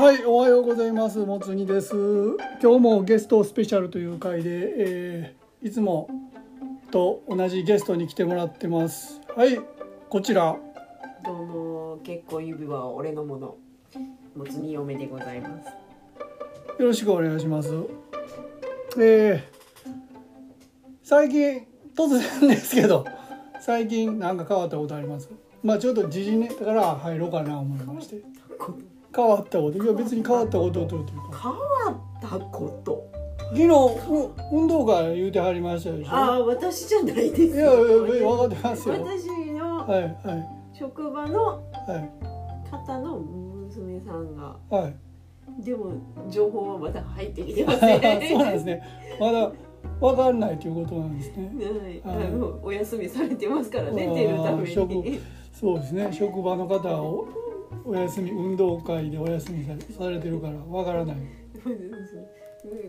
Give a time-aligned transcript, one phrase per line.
[0.00, 1.18] はい、おはようございます。
[1.18, 1.94] もつにです。
[2.62, 4.48] 今日もゲストスペシャルという回で、
[4.78, 6.08] えーいつも
[6.90, 9.20] と同じゲストに来てもらってます。
[9.36, 9.60] はい、
[10.08, 10.56] こちら。
[11.22, 13.56] どうも結婚指輪は俺のもの
[14.34, 17.68] もつに嫁でございますよろしくお願いします。
[18.98, 19.42] えー
[21.02, 22.08] 最近突
[22.40, 23.04] 然ですけど、
[23.60, 25.28] 最近なんか変わったことあります？
[25.62, 28.22] まあちょっと時事ネタから入ろうかな思いまして。
[29.14, 31.12] 変わったこと、いや別に変わったことというか。
[31.42, 33.10] 変わったこと
[33.50, 36.12] 昨日う運動会言うてはりましたでしょ。
[36.12, 38.94] ああ私じゃないですいやいや分かってますよ。
[38.94, 41.60] 私のはいはい職場のは
[41.96, 44.94] い方の娘さんがはい。
[45.64, 45.94] でも
[46.28, 48.00] 情報はまだ入ってきてそうません
[48.38, 48.82] なんですね。
[49.18, 49.50] まだ
[50.00, 51.50] わかんないということなんですね。
[52.04, 55.18] はい、はいもうお休みされてますからね出るため職に
[55.52, 56.08] そうですね。
[56.12, 57.24] 職場の方は
[57.84, 61.16] おお休み運動会でお休みさされてるからわからない。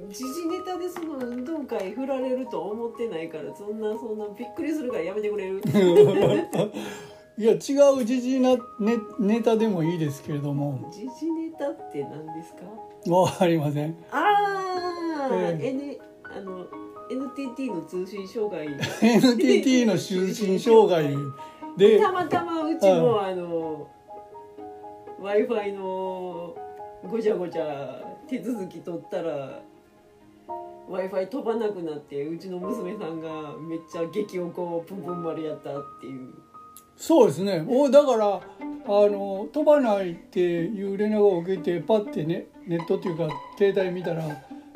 [0.09, 5.61] 時事ネタでその運動会振られると思ってないからそんなそんなびっくりするからやめてくれる。
[7.38, 7.59] いや違う
[8.05, 13.11] 時事なネネタでもいいですけれども、時事ネタって何ですか？
[13.11, 13.95] わかりません。
[14.11, 15.67] ああ、ええ。
[15.69, 16.66] N あの
[17.09, 18.67] NTT の通信障害。
[19.01, 21.16] NTT の就寝障害
[21.77, 21.97] で。
[22.03, 23.88] たまたまうちもあの
[25.22, 26.55] w i f i の
[27.08, 29.61] ごちゃごちゃ手続き取ったら
[30.89, 36.33] w i f i 飛ばなくなってうちの娘さんがめっちゃ激おこプンプン丸やったっていう
[36.97, 37.63] そうですね。
[37.67, 38.41] おだからあ
[38.88, 44.23] の飛ばないっていう連絡を受けてパッてねネットっていうか携帯見たら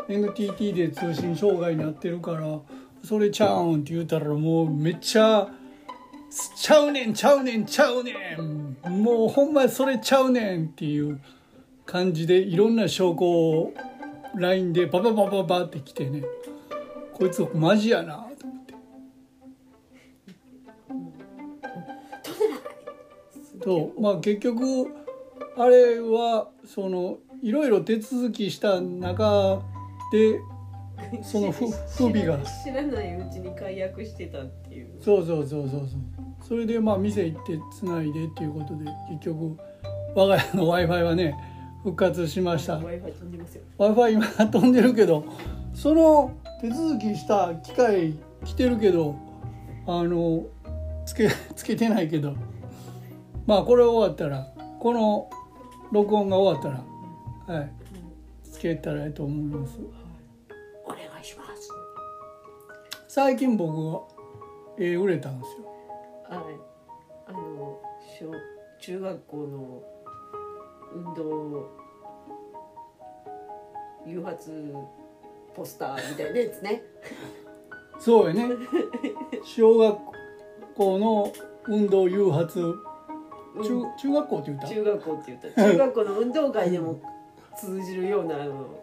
[0.08, 2.60] NTT で通信障害になってるから
[3.04, 5.50] それちゃうんって言うたらもうめっちゃ
[6.56, 8.76] ちゃうねんちゃうねんちゃうねん。
[9.02, 11.20] もうほんまそれちゃうねんっていう
[11.86, 13.74] 感じでいろんな証拠を
[14.36, 16.24] LINE でバババババって来てね。
[17.14, 18.74] こいつマジやなと思って。
[23.64, 24.94] そうまあ結局
[25.58, 29.62] あれはそのいろいろ手続きした中
[30.12, 30.40] で
[31.24, 31.74] その不不
[32.10, 32.38] 備が。
[32.40, 35.02] 知らないうちに解約してたっていう。
[35.02, 35.90] そうそうそうそうそう
[36.48, 39.58] それでまあ店行ってつないでっていうことで結局
[40.14, 41.36] 我が家の w i f i はね
[41.84, 42.76] 復活しました。
[42.76, 43.64] W i f i 飛んでますよ。
[43.78, 45.26] W i f i 今飛んでるけど
[45.74, 49.16] その手続きした機械来てるけど
[49.88, 50.46] あの
[51.06, 52.34] つけ つけてないけど
[53.48, 54.48] まあこれ終わったら
[54.80, 55.30] この
[55.92, 56.70] 録音が終わった
[57.50, 57.72] らはい
[58.44, 59.80] つけたらいいと思います。
[60.86, 61.72] お願いします。
[63.08, 64.02] 最近僕は
[64.78, 65.65] 絵売れたんですよ
[68.18, 68.32] 小
[68.80, 69.84] 中学校の
[70.94, 71.70] 運動
[74.08, 74.74] 誘発
[75.54, 76.82] ポスターみたいなやつね。
[78.00, 78.56] そうやね。
[79.44, 79.98] 小学
[80.76, 81.34] 校の
[81.68, 82.62] 運動誘発。
[83.62, 83.98] 中うん。
[83.98, 84.68] 中学校って言った？
[84.70, 85.64] 中学校って言った。
[85.64, 87.02] 中学校の運動会でも
[87.58, 88.82] 通じるようなあの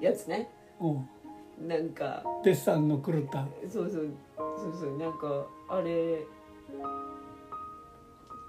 [0.00, 0.50] やつね。
[0.80, 1.68] うん。
[1.68, 2.22] なんか。
[2.44, 3.46] デッサンの狂った。
[3.70, 4.10] そうそう。
[4.36, 4.98] そうそう。
[4.98, 6.26] なんかあれ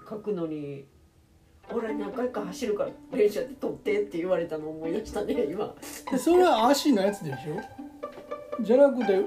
[0.08, 0.84] 書くのに
[1.74, 5.74] 「俺何回か走るから練習やって撮って」って言われたの思い出したね 今。
[6.18, 8.62] それは足のやつでしょ？
[8.62, 9.20] じゃなくて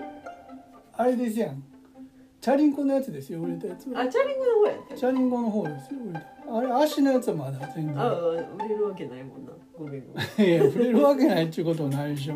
[0.93, 1.63] あれですやん。
[2.41, 3.99] チャリンコのやつですよ売れたやつは。
[4.01, 6.25] あチャリンコの方やったチャリンコの方ですよ売れた。
[6.57, 12.35] あれ足のやつはまだ全ああ然売れるわけないもんなごめんごめんいや触れるわけないっていうことはないでしょ。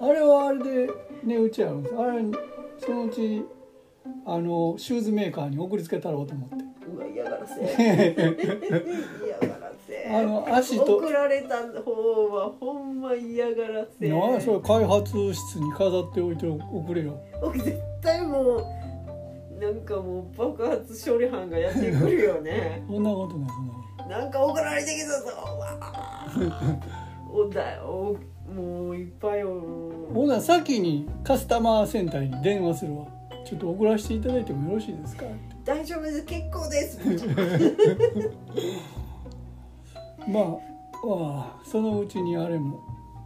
[0.00, 0.90] あれはあれで
[1.24, 1.96] 値打ちあるんです。
[1.96, 2.22] あれ
[2.78, 3.42] そのうち
[4.26, 6.56] あのシューズメーカーに送りつけたろうと思って
[7.04, 7.60] うわ嫌がらせ。
[7.64, 10.08] 嫌がらせ。
[10.10, 10.96] あの足と。
[10.96, 14.08] 送られた方はほんま嫌がらせ。
[14.08, 17.18] なあそれ開発室に飾っておいておくれよ。
[17.40, 18.64] 僕絶対もう
[19.60, 22.82] なんかもう爆発処理班がやってくるよね。
[22.88, 25.32] そんなことないそんななんか送られてきたぞ
[27.32, 28.16] おだよ。
[28.54, 33.06] もういっぱいおほな先にカスタマーセンターに電話するわ
[33.54, 35.24] ちょっと送らせていただいてもよろしいですか？
[35.24, 35.34] って
[35.64, 36.24] 大丈夫です。
[36.24, 36.98] 結構です。
[40.28, 40.44] まあ
[41.06, 42.80] ああそのうちにあれも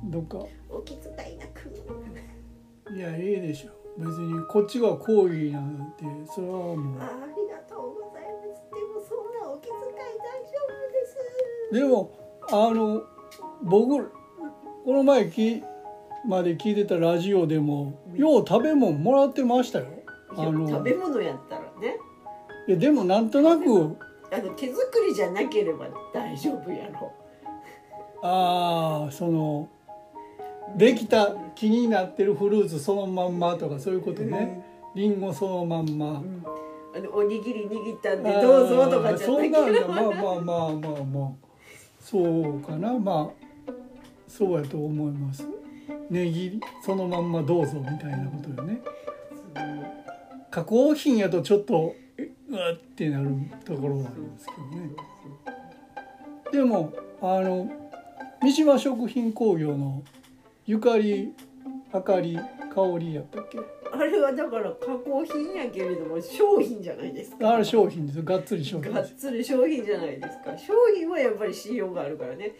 [0.05, 0.39] どっか。
[0.69, 1.73] お気遣いなく。
[2.95, 3.71] いやええでしょ。
[3.97, 8.63] 別にこっちが好意なんてそれはもあありがとうございます。
[8.71, 11.17] でもそんなお気遣い大丈夫です。
[11.73, 12.11] うでも
[12.51, 13.03] あの
[13.63, 14.11] 僕
[14.85, 15.63] この前き
[16.27, 19.87] まで聞いてたラジオでもよう食べ物もらってましたよ
[20.45, 21.97] 食べ物やったらね。
[22.67, 23.97] いやでもなんとなく。
[24.31, 27.13] あの手作りじゃなければ大丈夫やろ。
[28.23, 29.69] ああその
[30.77, 34.63] できた木になってるフルーツそのまんまとかそういうことね、
[34.95, 36.45] リンゴそのまんま、うん。
[36.95, 41.31] あのおにぎり握ったんでどうぞとかじゃそなんいなんだまあまあまあまあまあ
[42.01, 42.99] そうかな。
[42.99, 43.73] まあ
[44.27, 45.47] そうやと思います。
[46.11, 48.81] ねぎそのまんまどうぞみたいなことよね
[50.51, 53.31] 加工品やとちょっとえうわってなる
[53.65, 54.91] ところはありますけどね。
[56.51, 57.71] でもあの
[58.43, 60.03] 三島食品工業の
[60.67, 61.35] ゆかり
[61.93, 62.39] あかり
[62.75, 63.59] 香りやったっけ？
[63.93, 67.51] あれはだから加工品やけれども商品じゃないですか。
[67.51, 68.23] あれ商品です。
[68.23, 70.57] がっつり商品がっつり商品じゃないですか。
[70.57, 72.53] 商品はやっぱり信用があるからね。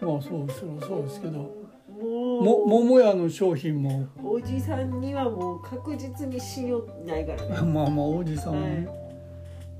[0.00, 1.59] まあそうそりゃそうですけど
[2.00, 4.06] も桃屋の商品も。
[4.22, 7.48] おじさんにはもう確実に信用ないからね。
[7.72, 8.54] まあまあおじさん。
[8.54, 8.88] もね、はい。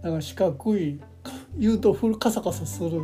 [0.02, 3.00] なんか四角いか言うとふるカサカサする。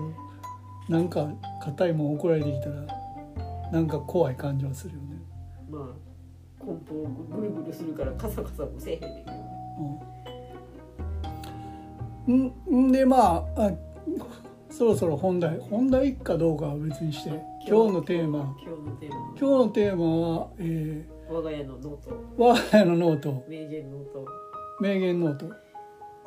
[0.88, 1.28] なんか
[1.60, 2.86] 硬いもん送られてきたら
[3.72, 5.16] なんか怖い感じはするよね。
[5.70, 6.06] まあ
[6.64, 9.36] 梱包ぐるぐるするからカサカサもせえへんねんけど
[12.28, 12.92] うん、んん。
[12.92, 13.72] でまああ
[14.76, 17.30] そろそろ本題本題かどうかは別にして
[17.66, 18.54] 今日のテーマ。
[18.62, 19.16] 今日のテーマ。
[19.16, 22.10] 今日のテーマは、え我が家のノート。
[22.10, 23.44] ー、我が家のノート。
[23.48, 24.26] 名言ノート。
[24.80, 25.50] 名言ノート。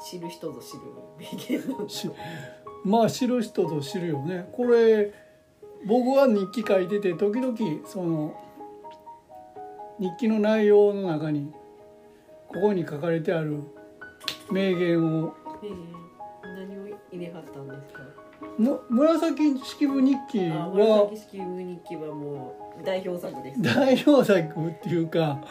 [0.03, 0.81] 知る人ぞ知る。
[1.19, 2.15] 名言ノしート。
[2.83, 4.49] まあ知る人ぞ知るよね。
[4.51, 5.13] これ
[5.87, 7.55] 僕は日記書いてて時々
[7.85, 8.35] その
[9.99, 11.51] 日記の内容の中に
[12.47, 13.61] ここに書かれてある
[14.51, 15.77] 名言を名言。
[16.41, 18.01] 何を入れはったんですか？
[18.57, 25.41] む紫式部日記あは紫式部日記はもう代表作です代表作っていうか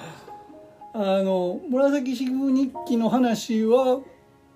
[0.94, 4.00] あの紫式部日記の話は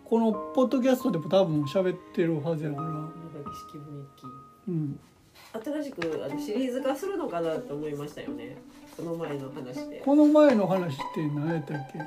[0.05, 4.27] このポッドキャストでも多分喋ってるはずやから、紫式部日記。
[4.69, 5.01] うん、
[5.65, 8.57] 新しくあのシリーズ化するのかなと思いましたよね。
[8.95, 10.03] この前の話で。
[10.05, 11.99] この前の話って何やったっけ？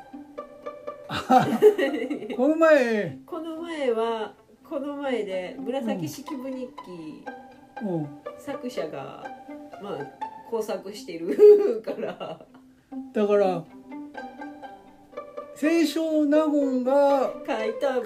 [1.07, 1.47] あ
[2.37, 3.19] この前。
[3.25, 4.33] この前は
[4.69, 7.23] この前で紫式部日記、
[7.83, 8.07] うん。
[8.39, 9.23] 作者が
[9.81, 9.97] まあ
[10.49, 12.39] 工作してる から。
[13.13, 13.63] だから
[15.57, 18.03] 清少納言が書いたが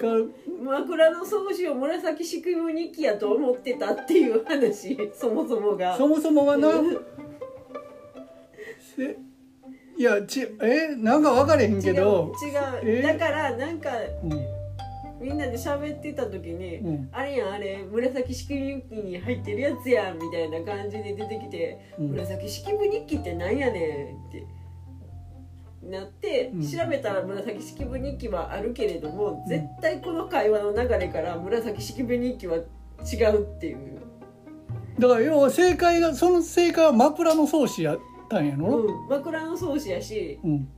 [0.62, 5.96] 枕草子を紫式部日記やと思ってたっていう話そもそもが。
[5.96, 6.68] そもそもがな
[9.96, 10.94] いやちえ？
[10.96, 12.32] なんか分かれへんけど。
[12.82, 12.98] 違う違う。
[13.00, 13.02] え？
[13.02, 13.90] だからなんか
[14.24, 14.59] うん
[15.20, 17.08] みんなで喋ってた時に、うん。
[17.12, 22.08] あれやんあれ紫式部日記に入ってるやつやんみたいな感じで出てきて、うん。
[22.10, 24.46] 紫式部日記ってなんやねんって
[25.82, 26.66] なって、うん。
[26.66, 29.48] 調べたら紫式部日記はあるけれども、うん。
[29.48, 34.00] 絶対この会話の流れから紫式部日記は違うっていう、
[34.98, 40.68] だから要は正解がその正解は枕草子やったんやろ、うん、枕草子やしうん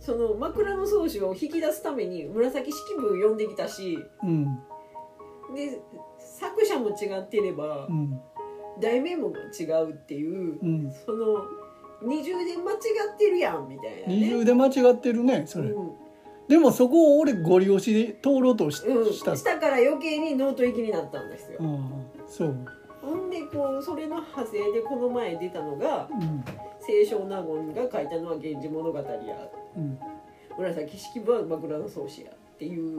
[0.00, 4.58] その枕草子を引き出すために紫式部呼んできたしうん
[5.54, 5.80] で
[6.18, 8.20] 作者も違ってれば、うん
[8.80, 11.42] 題名も違うっていう、うんその
[12.00, 14.06] 二重で間違ってるやんみたいなね。
[14.06, 15.90] 二重で間違ってるねそれ、うん。
[16.46, 18.80] でもそこを俺ゴリ押しで通ろうとし,、
[19.24, 19.36] た。
[19.36, 21.58] したから余計にノート行きになったんですよ。
[22.28, 22.56] そう、
[23.02, 26.44] ほんでこうそれの派生でこの前出たのがうん。
[26.86, 29.04] 清少納言が書いたのは「源氏物語」や
[29.78, 29.98] うん、
[30.58, 32.98] 紫式部は枕草子やっていう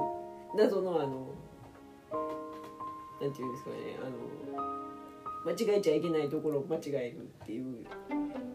[0.56, 1.28] 謎のあの
[3.22, 4.70] なんていうんですかねあの
[5.46, 7.86] 間違えちゃいけないところを間違えるっていう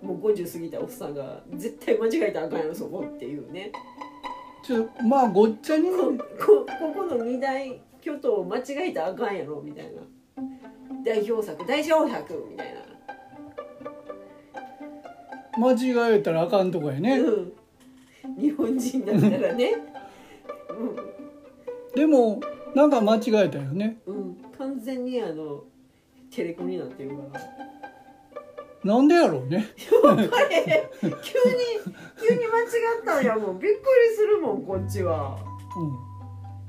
[0.02, 3.72] もう50過ぎたおっさんが絶対間違えたらあかんやろそこっていうね。
[4.62, 10.00] ちょまあごっちゃにここここの二大巨頭を間違えたらあかんやろみたいな。
[11.04, 12.80] 代表作代表作みたいな、
[15.58, 17.52] 間違えたらあかんとこやね、うん、
[18.38, 19.72] 日本人だったらね。
[21.94, 22.40] でも
[22.74, 23.98] なんか間違えたよね。
[24.06, 25.64] うん、うん、完全にあの
[26.30, 27.40] テレコになってるから。
[28.82, 29.64] なんでやろうね。
[29.76, 30.02] 急に
[32.20, 32.66] 急に間違
[33.00, 33.58] ったんやもん。
[33.58, 35.38] びっくりするもんこっちは。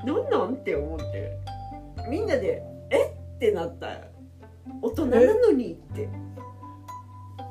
[0.04, 0.14] うん。
[0.14, 1.32] なんなんって思って。
[2.10, 3.10] みんなで「えっ?」
[3.40, 3.88] てなった。
[4.82, 6.08] 大人なのにって。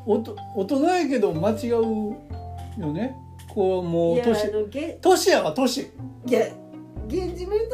[0.07, 1.73] おと大人やけど間違う
[2.79, 3.17] よね
[3.55, 5.87] こうもいうやあ年のげ年やわ年い
[6.29, 6.49] や
[7.07, 7.67] 「源氏物語」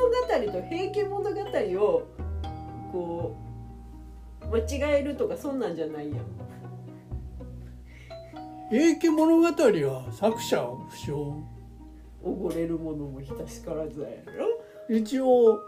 [0.52, 1.30] と「平家物語」
[1.84, 2.02] を
[2.92, 3.36] こ
[4.42, 6.18] う間違えるとかそんなんじゃないやん。
[8.70, 10.56] 平家物語は作者
[10.88, 11.42] 不詳。
[12.22, 14.94] おごれるものもひたしからずやろ。
[14.94, 15.58] 一応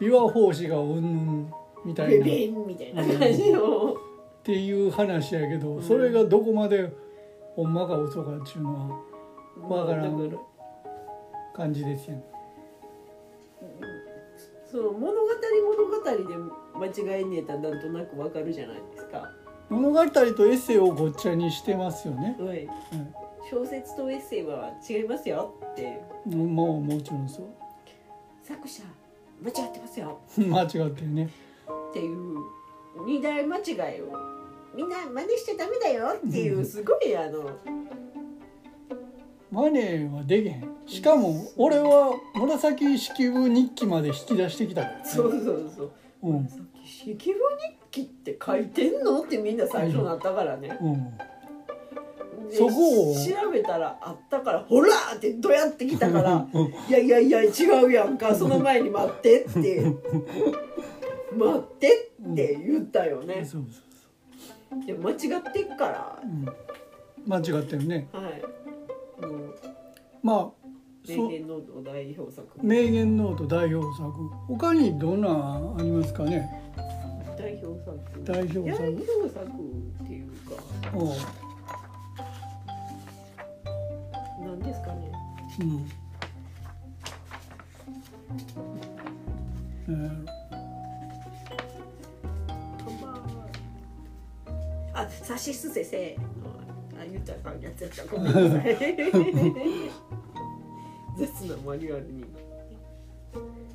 [0.00, 1.50] 琵琶法師がうん
[1.84, 3.92] みたいベなベンみたいな感じの。
[3.92, 3.96] っ
[4.42, 6.92] ていう話やけど、それがどこまで
[7.54, 9.00] ほんまか嘘かっていうのは
[9.60, 10.38] わからん
[11.54, 12.24] 感じですよね。
[14.70, 15.28] そう物語
[15.76, 19.30] 物語で間違いねえたらなんとなくわかるじゃないですか。
[19.68, 22.36] 物語とエッセイをごっちゃにしてますよね。
[22.38, 22.68] はい、
[23.50, 27.46] 小説とエッセイは違いますよってうん、もうもちろんそう。
[28.42, 28.82] 作者
[29.42, 31.28] 間違ってますよ 間違ってるね。
[31.90, 32.38] っていう
[33.06, 34.16] 二大間違いを
[34.74, 37.50] みんな真似しちゃダメだよっていう すごいあの
[39.52, 40.64] マネーはできへん。
[40.86, 45.02] しかも俺は紫式部日記まで引き出してきたから、ね。
[45.04, 45.90] そうそうそう。
[46.22, 46.48] うん。
[46.48, 47.38] さっき「式部日
[47.90, 50.76] 記って書いてんの?」ってみんな最初なったからね。
[50.80, 51.18] うん。
[52.48, 57.50] でそこを調べたらあったから「ほら!」ってどうやってきたからうん「いやいやいや違
[57.84, 59.82] うやんかその前に待って」って
[61.36, 63.44] 「待って」って言ったよね。
[63.44, 66.22] そうそうで間違ってっから。
[67.26, 68.08] 間違ってるね。
[68.12, 68.42] はい。
[69.22, 69.54] もう
[70.22, 70.50] まあ。
[71.04, 72.46] そ名言の代表作。
[72.62, 74.12] 名言ノート代表作。
[74.46, 76.48] 他にどんなんありますかね？
[77.36, 77.98] 代表作。
[78.22, 78.80] 代表作。
[78.80, 80.54] 代表作っていうか。
[80.94, 81.08] おう。
[84.44, 85.12] 何ですかね？
[85.60, 85.88] うん。
[89.88, 90.26] えー。
[94.94, 96.16] あ、さしすせせ。
[97.44, 98.16] あ、言ったやつやった。
[98.16, 98.76] ごめんなさい。
[101.18, 102.24] 雑なマニュアルに。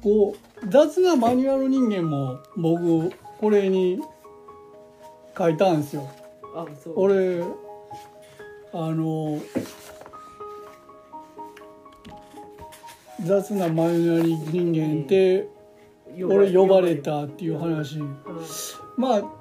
[0.03, 3.99] こう雑なマニュアル人間も僕これに
[5.37, 6.07] 書いたんですよ
[6.55, 6.93] あ、そう。
[6.97, 7.43] 俺
[8.73, 9.39] あの
[13.23, 15.47] 雑なマニュアル人間って
[16.23, 18.09] 俺呼ばれたっていう話はい
[18.97, 19.36] まあ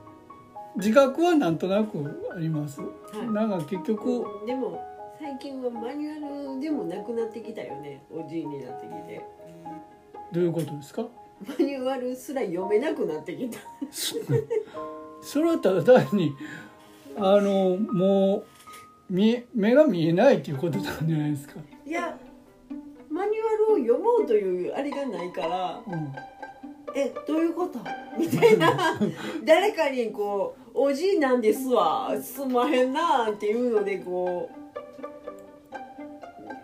[0.76, 1.98] 自覚はなんとなく
[2.34, 2.80] あります。
[2.80, 2.88] は
[3.22, 3.26] い。
[3.32, 4.82] なんか結局でも
[5.18, 8.02] 最近はマニュアルでもなくなってきたよね。
[8.10, 9.24] おじいになってきて。
[10.32, 11.06] どういうことですか？
[11.46, 13.58] マニュアルすら読めなくなってきた。
[15.22, 16.32] それはただ単に
[17.16, 18.44] あのもう
[19.12, 21.54] 見え目が見えないっていうことなんじゃないですか、
[21.86, 22.16] いや
[23.08, 26.12] マニュアルを読もうというあれがないからうん、
[26.94, 27.78] えどういうこと？
[28.18, 28.98] みたいな。
[29.44, 32.14] 誰かにこう「おじいなんですわ。
[32.20, 34.50] すんまへんな」っていうのでこ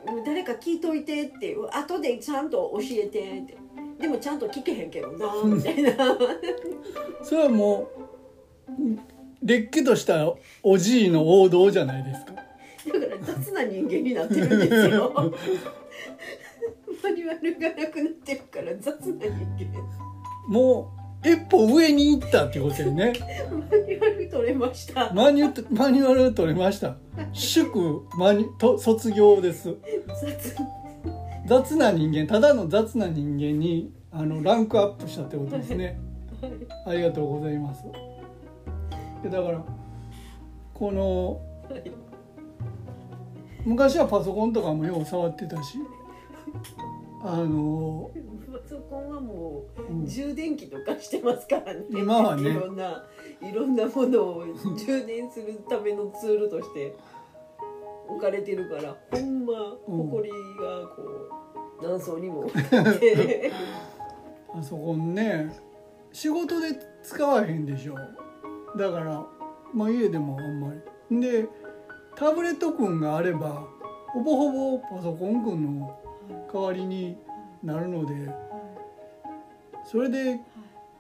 [0.07, 3.57] う誰か聞いといてって後でちゃんと教えてって。
[3.99, 6.19] でもちゃんと聞けへんけどなみたいな。
[7.23, 7.89] それはも
[8.69, 8.73] う
[9.45, 12.33] れっきとしたおじいの王道じゃないですか。
[12.33, 12.47] だか
[13.15, 15.13] ら雑な人間になってるんですよ。
[17.01, 19.81] マニュアルがなくなってるから雑な人間。
[20.49, 23.13] もう一歩上に行ったってことよね。
[23.71, 25.13] マニュアル取れました。
[25.13, 26.97] マニュマニュアル取れました。
[27.33, 29.77] 祝マニと卒業です。
[30.21, 30.57] 雑。
[31.47, 35.99] 雑な人間ただの雑な人間にあのランクアップしたってことですね。
[36.87, 37.85] ありがとうございます。
[39.23, 39.65] でだから
[40.75, 41.93] このはい。
[43.65, 45.79] 昔はパソコンとかもよう触ってたし
[47.25, 48.19] あの、パ
[48.73, 50.07] ソコンはもううん。
[50.07, 51.85] 充電器とかしてますからね。
[51.91, 52.51] 今はね。
[52.51, 53.05] いろんな
[53.41, 56.97] いろんなものを充電するためのツールとして
[58.09, 59.53] 置かれてるからほんま
[59.87, 60.37] うん埃が
[60.97, 61.03] こ
[61.83, 62.49] う何層にも
[64.53, 65.55] パソコンね
[66.13, 66.69] 仕事で
[67.03, 67.95] 使わへんでしょ。
[68.77, 69.27] だから
[69.75, 70.73] まあ家でもあんま
[71.11, 71.21] り。
[71.21, 71.47] で
[72.17, 73.67] タブレット君があれば
[74.13, 75.99] ほぼほぼパソコン君の
[76.53, 77.17] 代わりに
[77.63, 78.31] なるので
[79.85, 80.41] それで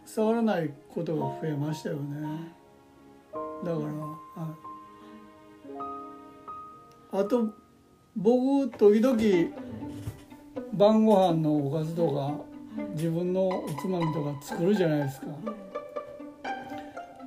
[0.05, 2.53] 触らないことが増えましたよね。
[3.33, 4.49] だからは
[7.13, 7.55] いあと
[8.17, 9.19] 僕時々
[10.73, 12.35] 晩ご飯のおかずとか
[12.95, 15.27] 自分のおつまみとか作るじゃないですか。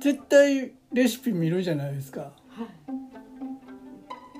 [0.00, 2.30] 絶対レシピ見るじゃないですか。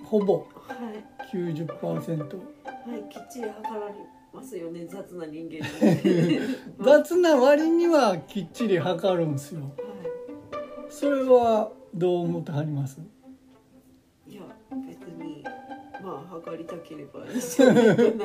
[0.04, 0.46] ほぼ。
[0.68, 1.16] はい。
[1.32, 3.94] 90%はいきっちり測られ
[4.36, 5.66] ますよね雑な人間
[6.10, 6.38] に
[6.84, 9.62] 雑な割にはきっちり測るんですよ。
[9.62, 9.66] は
[10.88, 13.00] それはどう思ってはります？
[14.26, 14.42] いいや
[14.86, 15.42] 別に
[16.02, 18.02] まあ測りたければいいじゃないか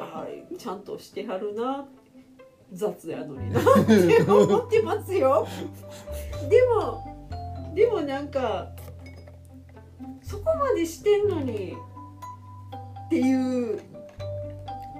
[0.04, 1.86] はいちゃんとしてはるな。
[2.72, 5.44] 雑やのになって思ってますよ。
[6.48, 8.70] でもでもなんか
[10.22, 11.74] そこまでしてんのに
[13.06, 13.80] っていう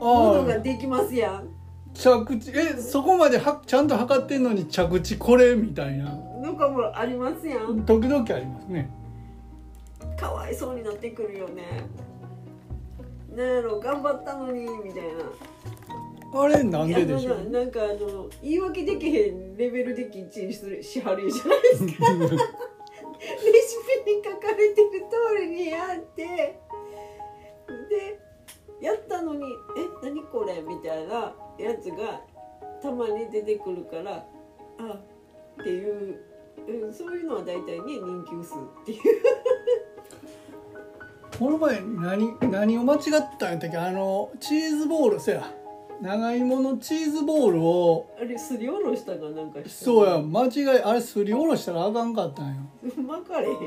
[0.04, 1.48] ものができますやん。
[1.94, 6.12] 着地えそこまではちゃんと測ってんのに着地これみたいな。
[6.40, 7.84] のかもありますやん。
[7.84, 8.90] 時々ありますね。
[10.18, 11.84] かわいそうになってくるよね。
[13.34, 15.02] なんやろ頑張ったのにみたい
[16.32, 16.40] な。
[16.42, 22.06] あれなんででしょななんかあの言い訳できへんレベルできっちりするしはるじゃないですか。
[22.20, 26.24] レシピに書かれてる通りにやって。
[27.88, 28.19] で
[28.80, 29.44] やったのに
[29.76, 32.20] 「え何これ?」みたいなやつが
[32.82, 34.24] たまに出てくるから
[34.78, 34.98] あ
[35.60, 36.18] っていう、
[36.66, 38.56] うん、そういうのは大体ね人気薄っ
[38.86, 39.00] ていう。
[41.38, 43.00] この前何何を間違っ
[43.38, 43.76] たんやったっけ？
[43.78, 45.54] あのチーズボールせや。
[46.02, 52.54] 長芋のチーズボールをあれすりおろしたかなんかしたそうや間違いあれすりおろしたらあかんかったんよ
[53.06, 53.58] 巻かれへんよ。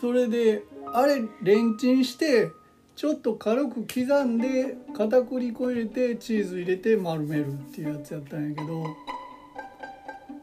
[0.00, 2.50] それであれレンチンして
[2.96, 8.86] ちょっと軽く刻んで片栗粉入れてチーズ入れて丸めるっていうやつやったんやけど。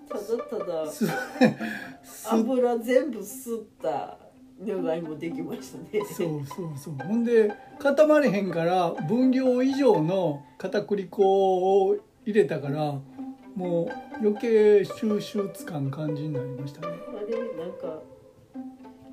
[0.08, 0.86] ただただ
[2.30, 4.20] 油全部吸った
[4.64, 6.06] 長芋できましたね。
[6.06, 6.94] そうそうそう。
[7.08, 13.02] ほんで固まれへんから分量以上の片栗粉を入れたから
[13.56, 16.94] もう余計収集つかん感じになりましたね。
[17.18, 18.00] あれなんか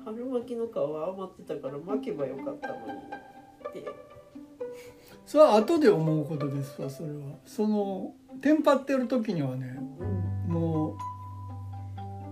[0.05, 3.30] 春巻きの皮余ってたから巻けばよかったのに
[3.79, 3.85] って
[5.25, 7.37] それは後で思うことですわそれは。
[7.45, 9.77] そのテンパってる時にはね
[10.47, 10.97] うもう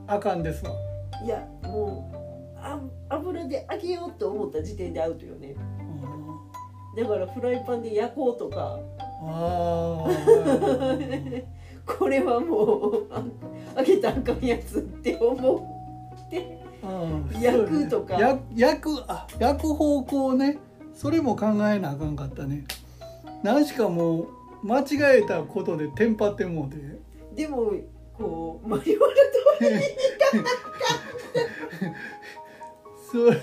[0.08, 0.72] あかんですわ。
[1.24, 2.80] んいやもうあ
[3.10, 5.56] 油で揚げようと思った時点でアウトよね。
[6.98, 8.80] だからフライパンで焼こうとか。
[9.22, 11.44] あー。
[11.86, 13.24] これはもうあ
[13.78, 15.56] 揚げたらあかんやつって思
[16.28, 16.60] って。
[17.40, 18.18] 焼くとか。
[18.18, 20.58] ねや焼くあ焼く方向ね
[21.00, 22.66] それも考えなあかんかったね。
[23.42, 24.28] 何しかも
[24.64, 26.76] う間違えたことでテンパってもうて。
[27.34, 27.72] でも
[28.18, 29.80] こうマニュアル通
[30.34, 30.44] り
[33.10, 33.42] それ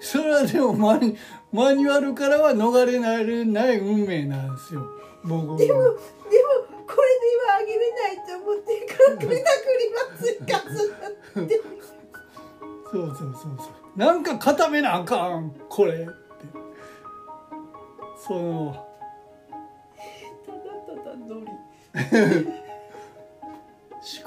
[0.00, 1.16] それはでもマニ
[1.52, 4.84] マニュアルからは逃れられない運命なんですよ。
[5.22, 5.56] 僕は。
[5.56, 10.88] でもでもこれではあげれないと思ってからくりたくりは追加す
[11.38, 11.60] るって。
[12.90, 13.98] そうそうそうそう。
[13.98, 16.08] なんか固めなあかんこれ
[18.26, 18.86] その
[20.46, 21.46] ただただノリ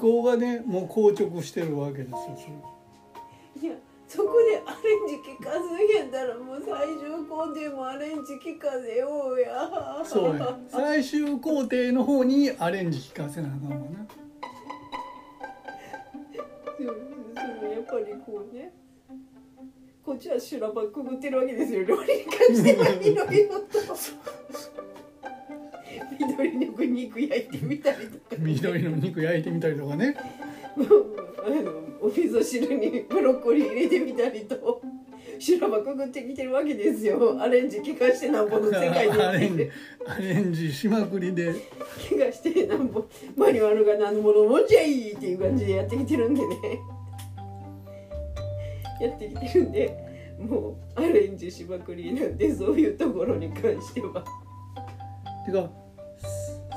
[0.00, 9.68] 考がねもう硬直してるわけですよそれいやそこでアレンジ聞かずへんだらもう最終工程もアレンジ聞かせようや
[10.04, 14.06] そうや最終工程の方にアレンジ聞かせなあかんわな
[16.78, 16.86] そう
[17.60, 18.72] そうやっぱりこうね
[20.04, 23.77] こっちは修羅場くぐってるわけですよ料理に関してはいろいろと
[26.38, 28.36] 緑の肉焼いてみたりとか。
[28.38, 30.16] 緑の肉焼いてみたりとかね。
[32.00, 34.80] お味噌汁にブロッコリー入れてみたりと。
[35.40, 37.40] 修羅場くぐってきてるわけですよ。
[37.40, 39.10] アレンジ聞かしてなんぼの世界
[39.56, 39.70] で。
[40.06, 41.54] アレンジしまくりで。
[42.08, 43.04] 気がしてなんぼ。
[43.36, 46.56] マニュアルが何ものもんじゃいっていう感じでやってきてるんでね。
[49.00, 49.96] やってきてるんで
[50.40, 54.24] もうアレンジしまくりなんでそういうところに関しては。
[55.46, 55.70] てか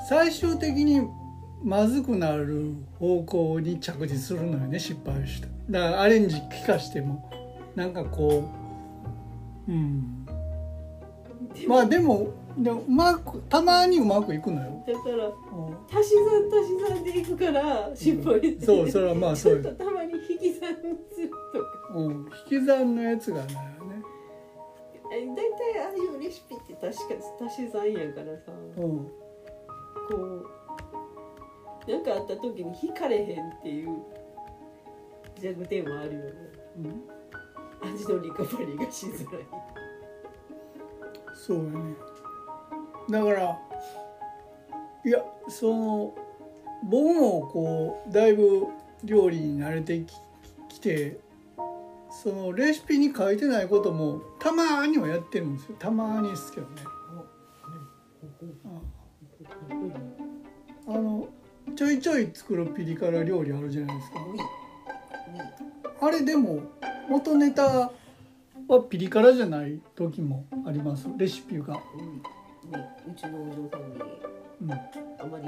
[0.07, 1.01] 最終的に
[1.63, 5.47] まずくなる方向に着地するのよね失敗した。
[5.69, 7.29] だからアレンジ聞かしても。
[7.75, 8.49] なんかこ
[9.67, 10.25] ううん。
[11.67, 15.33] まあでもでもうまくたまにうまくいくのよ、だからう
[15.89, 18.61] 足し算足し算でいくから失敗って、ん。
[18.61, 20.75] そうそれはまあち そうよ、ょっとたまに引き算
[21.13, 21.93] するとか。
[21.95, 23.61] うん、引き算のやつがないよね。
[25.13, 28.51] え大体ああいうレシピって確か足し算やからさ。
[28.77, 29.20] うん
[30.11, 30.17] こ
[31.87, 33.97] うなんかあった時に引かれへんっていう
[35.39, 36.31] 弱点はあるよね。
[36.77, 37.91] うん？
[37.93, 39.43] 味のリカバリーがしづらい。
[41.33, 41.95] そうやね。
[43.09, 43.59] だから
[45.03, 46.15] いやその
[46.83, 48.67] 僕もこうだいぶ
[49.03, 50.13] 料理に慣れてき
[50.69, 51.19] きて
[52.11, 55.75] そのレシピに書いてないこともたまにはやってるんですよ。
[55.79, 56.83] たまにですけどね
[60.87, 61.27] あの
[61.75, 64.19] ちょいちょい作るピリ辛料理あるじゃないですか。
[66.01, 66.61] あれでも
[67.09, 67.91] 元ネタ
[68.67, 71.07] はピリ辛じゃない時もあります。
[71.17, 73.99] レシピが、ィウィねうちのお嬢さんに
[74.61, 74.71] うん。
[74.71, 74.77] あ
[75.29, 75.45] まり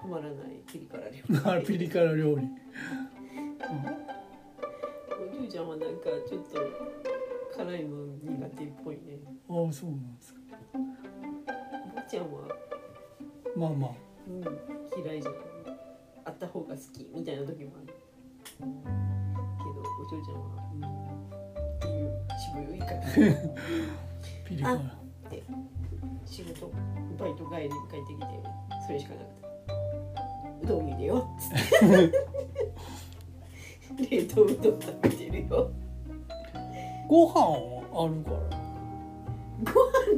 [0.00, 2.48] ハマらないピリ辛料あピリ辛料理、
[5.20, 6.58] おじいちゃんはなんかちょっと
[7.56, 9.18] 辛いの苦手っぽいね。
[9.48, 10.40] ああそうなんですか。
[10.72, 12.48] おばちゃんは、
[13.60, 13.90] まあまあ。
[14.26, 15.40] うん、嫌いじゃない
[16.24, 17.94] あった方が好きみたいな時もある。
[20.00, 20.88] お嬢ちゃんは、うん、
[21.76, 23.00] っていう渋いから
[24.46, 24.80] ピリ辛
[26.24, 26.72] 仕事
[27.18, 28.26] バイト帰りに帰ってきて
[28.86, 29.40] それしかなくて。
[30.62, 32.12] うどん茹でよっつって。
[34.16, 35.70] 冷凍うどん食べてるよ。
[37.08, 38.59] ご飯はあるから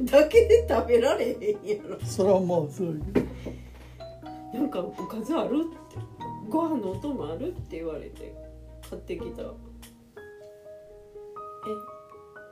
[0.05, 1.99] だけで食べられへんやろ。
[2.05, 3.03] それはまあそういう
[4.55, 5.99] なんかおかずあるって
[6.49, 8.35] ご飯のお供あるって言われて
[8.89, 9.43] 買ってきた。
[9.43, 9.45] え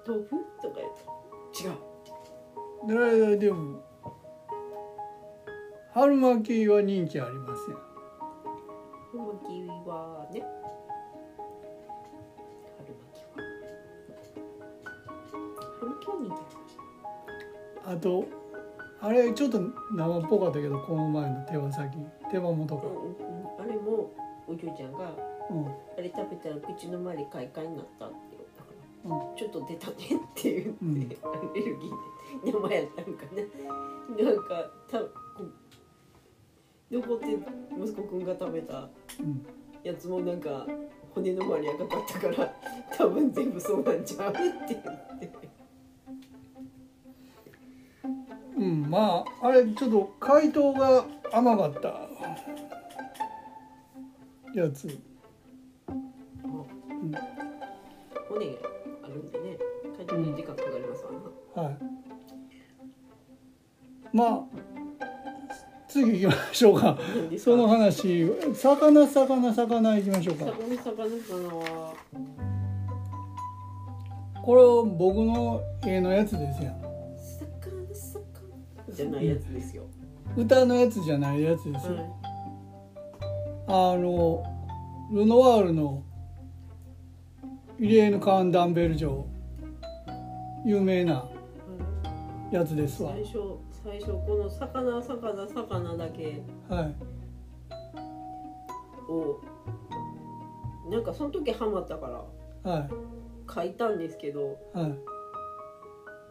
[0.06, 0.30] 豆腐
[0.62, 0.90] とか言っ
[1.52, 2.88] た？
[2.88, 2.94] 違
[3.26, 3.36] う。
[3.36, 3.82] ででも
[5.92, 7.78] 春巻きは人気ありますよ
[9.12, 10.42] 春巻きはね。
[12.78, 13.42] 春巻きは。
[15.80, 16.69] 春巻きは人気あります
[17.90, 18.24] あと
[19.00, 19.60] あれちょっと
[19.92, 21.98] 生っぽかったけどこの前の手羽先。
[22.30, 22.86] 手羽元か。
[22.86, 24.10] うんうんあれも
[24.46, 25.12] お嬢ちゃんが
[25.50, 25.66] うん。
[25.66, 28.70] あれ食べたら口の周り快感になったって言ったか
[29.08, 29.16] ら。
[29.16, 29.36] うん。
[29.36, 29.98] ちょっと出たねっ
[30.34, 31.16] て言って、うん。
[31.24, 34.24] アレルギーで生やったんかな。
[34.24, 35.00] なんかた
[36.90, 37.26] 残って
[37.76, 39.46] 息子くんが食べたうん。
[39.82, 40.66] やつもなんか
[41.14, 42.54] 骨の周り赤かったから
[42.96, 45.49] 多分全部そうなんちゃうって言って
[48.60, 51.88] うんまああれちょっと解凍が甘かった。
[54.54, 54.86] やつ。
[54.86, 55.02] うん
[58.28, 58.46] 骨
[59.02, 59.56] あるんでね。
[59.96, 61.10] 解凍に時間かかりますわ
[61.56, 61.78] な、はい。
[64.12, 64.42] まあ
[65.88, 66.98] 次行きましょうか。
[67.38, 70.44] そのか話魚魚魚行きましょうか。
[70.44, 71.94] 魚魚魚は。
[74.42, 76.89] これは僕の絵のやつですよ魚魚
[79.00, 79.84] じゃないやつですよ、
[80.36, 82.30] 歌のやつじゃないやつですよ、はい
[83.72, 84.42] あの
[85.12, 86.02] ルノワールの
[87.78, 89.26] イレーヌ・カーン・ダンベル城。
[90.64, 91.24] 有名な
[92.50, 93.12] やつですわ。
[93.12, 93.38] 最初
[93.82, 96.42] 最初この魚魚魚だけ。
[96.68, 96.94] はい。
[99.10, 99.40] を
[100.90, 102.24] なんかその時ハマったか
[102.64, 102.70] ら。
[102.72, 102.90] はい。
[103.52, 104.58] 書いたんですけど。
[104.74, 104.94] はい。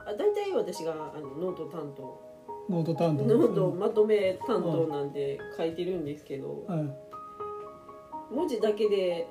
[0.06, 2.29] あ大体私があのノート担当
[2.70, 3.24] ノート担当。
[3.26, 8.34] ノートまとめ担当なんで書いてるんですけどはい。
[8.34, 9.28] 文字だけで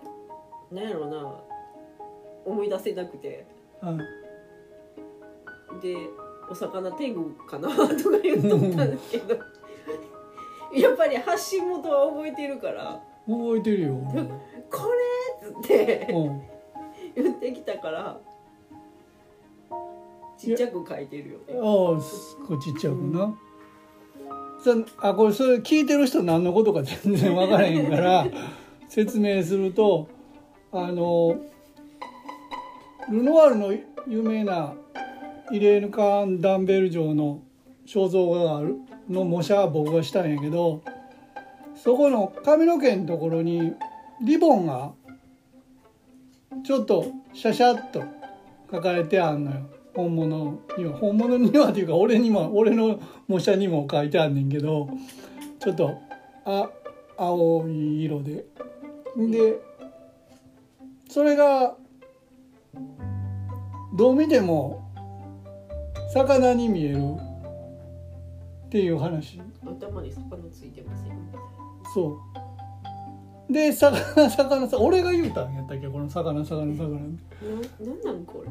[0.73, 1.35] なんやろうな
[2.45, 3.47] 思い出せなくて。
[3.81, 3.99] はい。
[5.83, 5.95] で
[6.51, 7.69] 「お魚天狗かな?
[8.03, 9.37] 」とか言っとったんですけど。
[10.75, 13.01] やっぱり発信元は覚えてるから。
[13.27, 13.95] 覚えてるよ
[14.71, 14.83] 「こ
[15.41, 16.43] れ!」っつってうん。
[17.15, 18.21] 言ってきたから
[20.39, 21.55] ちっちゃく書いてるよね。
[21.61, 23.37] ああちっちゃくな、
[24.63, 28.27] さあこれそれ聞いてる人何のことか全然分からへんから
[28.89, 30.09] 説明すると
[30.73, 31.37] あの
[33.11, 33.73] ルノワールの
[34.07, 34.75] 有名な
[35.51, 37.41] イレーヌ・カーン・ダンベル城の
[37.87, 38.77] 肖像画がある
[39.09, 40.83] の模写は僕がしたんやけど
[41.75, 43.73] そこの髪の毛のところに
[44.21, 44.93] リボンが
[46.65, 48.03] ちょっとシャシャっと
[48.71, 54.89] 書かれてあんのよ本物には本物にはというか俺にも俺の模写にも書いてあんねんけど
[55.59, 56.01] ちょっと
[56.45, 56.71] あ
[57.17, 58.45] 青い色で。
[59.17, 59.59] で
[61.09, 61.75] それが
[63.97, 64.89] どう見ても
[66.15, 66.99] 魚に見える
[68.67, 69.41] っていう話。
[69.67, 71.33] 頭に魚ついてません
[71.93, 72.48] そう
[73.51, 73.97] で魚
[74.29, 76.89] 魚さ俺が言うたんやったっけこの魚魚魚。
[76.89, 78.51] ななんなんこれ。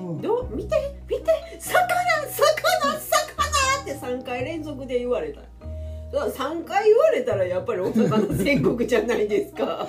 [0.00, 0.76] うん、どう見て
[1.10, 1.24] 見て
[1.58, 1.80] 魚
[2.28, 5.40] 魚魚って3回連続で言われた。
[5.40, 9.86] だから3回言われたらやっぱりお魚全国じゃないですか。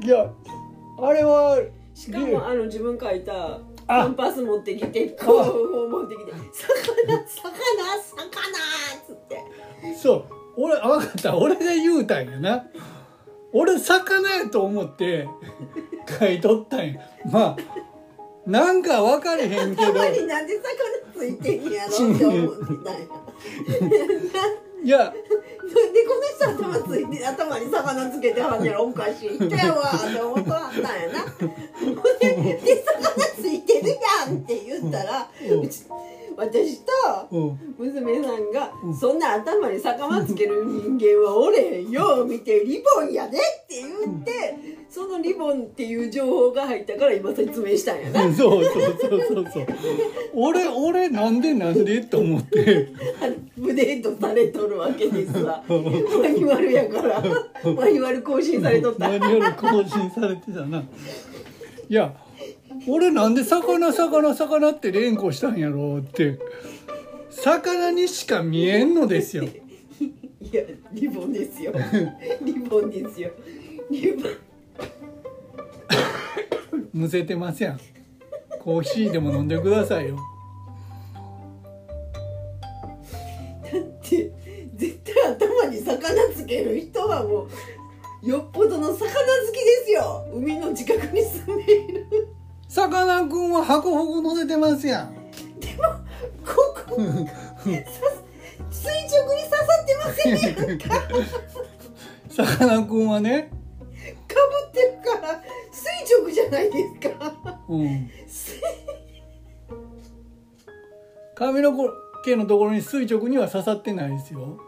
[0.00, 0.30] いや
[1.02, 1.60] あれは
[1.92, 5.88] しかもあの自分書いたあパンパス持ってきてこう。
[5.90, 7.20] 持ってきて「魚魚魚」
[8.96, 9.44] っつって。
[10.00, 10.24] そう。
[10.56, 11.36] 俺あ分かった。
[11.36, 12.64] 俺が言うたんやな
[13.54, 15.28] 俺魚やと思って
[16.18, 17.00] 書いとったんや。
[17.30, 17.56] まあ
[18.46, 19.92] なんか分かれへんけど。
[19.92, 20.54] 頭になんで
[21.14, 23.06] 魚ついてんやろって思ってたんや
[24.84, 25.12] いや。
[25.12, 25.20] で
[26.04, 29.36] この人頭ついて頭に魚つけてはんやろおかしい。
[29.36, 31.20] 人やわって思っとはったんやな。
[31.20, 33.88] ほ んでで魚ついてる
[34.26, 35.70] やんって言ったら、うん
[36.36, 37.74] 私私とうん。
[37.78, 38.94] 娘さんが、うん。
[38.94, 44.56] そんな頭に魚つける人間はおれへんよ見てリボンやでって言って、
[44.88, 48.22] そのリボンっていう情報が入ったから今説明したんやな。
[48.34, 49.66] そうそうそうそうそう。
[50.34, 52.88] 俺俺なんでなんでと思って。
[53.20, 55.62] アップデートされとるわけですわ。
[55.68, 57.20] マニュアルやから。
[57.20, 59.08] マニュアル更新されとった。
[59.08, 60.82] マニュアル更新されてたな。
[61.88, 62.14] いや
[62.88, 66.38] 俺なんで魚魚魚って連呼したんやろうって。
[67.30, 69.44] 魚にしか見えんのですよ。
[70.40, 71.72] いやリボンですよ。
[72.42, 73.30] リボンですよ。
[73.90, 74.36] リボン。
[76.92, 77.80] むせてますやん。
[78.60, 80.16] コーヒーでも飲んでくださいよ。
[83.66, 84.30] って
[84.76, 87.48] 絶対頭に魚つける人はも
[88.22, 89.04] うよっぽどの魚好
[89.52, 90.26] きですよ。
[90.32, 92.28] 海の近くに住んでいる
[92.74, 95.14] さかなクンは箱ほこ乗せてますやん。
[95.14, 96.98] ここさ
[98.68, 100.88] 垂直に刺さってませんやんか。
[100.88, 101.06] か
[102.28, 103.48] さかなクンはね。
[104.02, 104.10] ぶ
[104.70, 105.88] ってるから垂
[106.20, 107.60] 直じゃないですか。
[107.68, 108.10] うん。
[111.36, 111.72] 髪の
[112.24, 114.58] 毛のところに垂直には刺さってないですよ。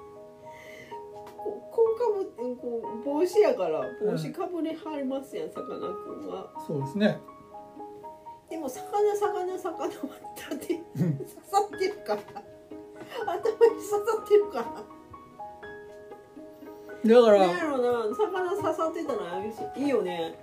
[1.37, 5.87] ここうかぶってこう帽子やから帽子かぶれはりますやんさかなク
[6.25, 6.53] ンは。
[6.65, 7.19] そうですね
[8.51, 9.91] でも魚魚魚は
[10.37, 12.21] 縦に刺さってるから。
[13.27, 14.65] 頭に刺さってるから。
[17.15, 17.39] だから。
[17.39, 19.43] なんやろな魚刺さってたら
[19.77, 20.35] いいよね。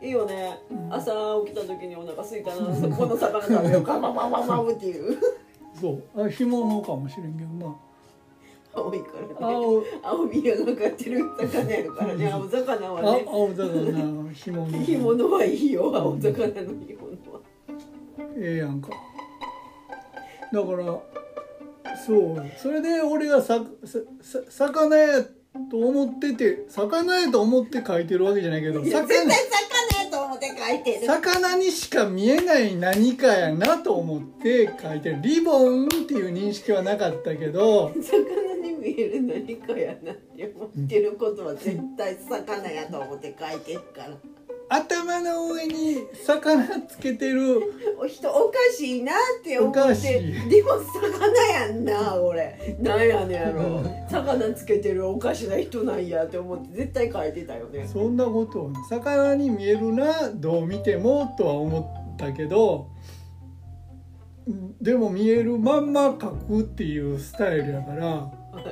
[0.00, 0.58] いいよね、
[0.90, 1.12] 朝
[1.46, 2.74] 起きた時にお腹空いたな。
[2.74, 5.16] そ この魚食べようかババババブっていう
[5.80, 7.76] そうあ干物かもしれんけどな
[8.74, 17.11] 青いからね青青みがかかってる魚やるからね青魚あはね青魚干物はいいよ青魚の干物は
[18.36, 18.90] ええやんか。
[20.52, 20.84] だから
[22.04, 22.50] そう。
[22.58, 25.22] それで俺がさささ魚や
[25.70, 29.26] と思ってて魚やと思って書いてるわけじゃないけど魚絶対
[29.98, 31.06] 魚やと思って書いてる。
[31.06, 35.18] 魚にしか見えない何かやなと思って書いてる。
[35.22, 44.16] リボンっていう認識はなかったけど 魚に見える何かやなって思ってることは絶対魚やと思って書いてるから
[44.68, 47.60] 頭の上に魚つけてる。
[47.98, 50.20] お人おかしいなって思って。
[50.48, 52.76] でも魚やんな俺。
[52.80, 53.82] なんやねんやろ。
[54.10, 57.86] 魚つけてるおかしな人なんやって思って絶対書いてたよね。
[57.86, 62.90] そんなことは魚に見えるなどう見てもとは思ったけど
[64.46, 68.32] うんでも見えるまんま描くっていうスタイルやから、は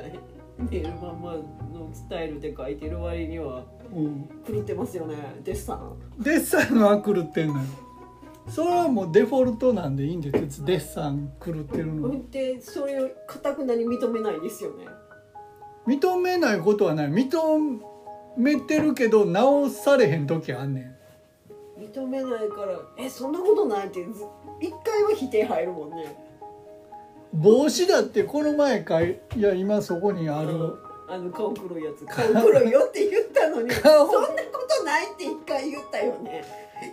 [0.69, 5.15] 見えるまんまのスタイルで書いてる割にはうん、狂ってますよね。
[5.43, 5.93] デッサン。
[6.19, 7.61] デッサンは狂ってんのよ。
[8.47, 10.63] それはもうデフォルトなんでいいんです。
[10.65, 12.15] デッサン狂ってるのは。
[12.31, 14.85] でそれをかたくなに認めないですよね。
[15.87, 17.07] 認めないことはない。
[17.09, 17.29] 認
[18.37, 20.95] めてるけど直されへん時あんねん。
[21.81, 24.23] 認めないからえそんなことないってず
[24.61, 26.15] 一回は否定入るもんね
[27.33, 30.75] 帽子だってこの前かいいや今そこにある。
[31.07, 32.05] あの顔黒いやつ。
[32.05, 34.21] 顔黒いよって言ったのに そんな顔こ
[34.67, 36.43] とないって一回言ったよね。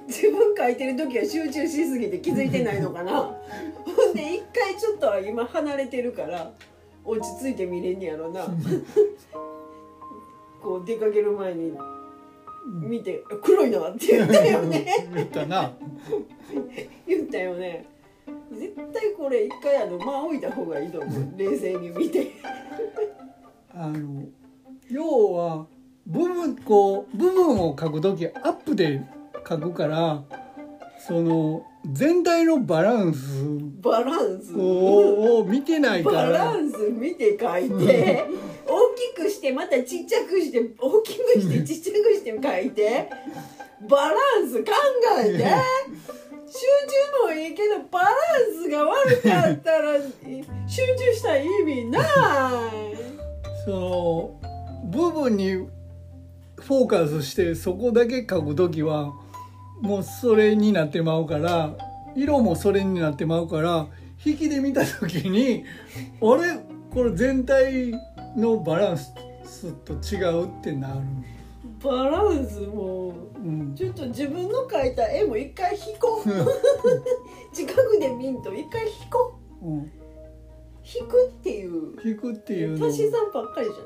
[0.06, 3.12] 自分書いてる時は集中しすぎて気づいてないのかな。
[3.84, 6.52] ほんで一回ちょっとは今離れてるから
[7.04, 8.44] 落ち着いて見れんねやろな。
[10.62, 11.72] こう出かける前に
[12.66, 15.08] 見て「黒いな」って言ったよね。
[15.14, 15.72] 言ったな。
[17.06, 17.97] 言ったよね
[18.50, 21.32] 絶対これ一回あの間置いた方がいいと思う。
[21.36, 22.32] 冷静に見て。
[23.74, 24.24] あの
[24.90, 25.66] 要は
[26.06, 29.02] 部分こう部分を書く時アップで
[29.46, 30.22] 書くから
[31.06, 33.44] その全体のバランス
[33.80, 34.54] バランス。
[34.56, 38.26] をを見てないかバらランス見て書いて
[38.66, 43.10] 大きくしてまたちっちゃくして大きくしてちっちゃくして書いて
[43.88, 44.72] バランス考
[45.20, 45.44] えて
[46.50, 46.58] 集
[47.24, 48.12] 中もいいけどバラン
[48.62, 49.98] スが悪かったら
[50.66, 52.04] 集中した意味ない
[53.64, 54.40] その
[54.84, 59.12] 部分にフォーカスしてそこだけ書く時は
[59.80, 61.76] もうそれになってまうから
[62.16, 63.86] 色もそれになってまうから
[64.24, 65.64] 引きで見た時に
[66.20, 66.58] あれ？
[66.92, 67.92] これ全体
[68.36, 69.12] のバランス
[69.84, 71.00] と違うってなる。
[71.82, 73.74] バランスもうん。
[73.74, 76.28] ちょっと自分の描いた絵も一回引こう。
[77.54, 79.66] 近くで見んと一回引こう。
[79.66, 79.92] うん、
[80.84, 81.96] 引くっていう。
[82.04, 82.86] 引くっていうの。
[82.86, 83.84] 足し算ばっかりじゃない？